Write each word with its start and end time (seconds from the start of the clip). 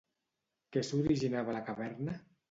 Què 0.75 0.81
s'originava 0.87 1.53
a 1.53 1.55
la 1.57 1.61
caverna? 1.67 2.17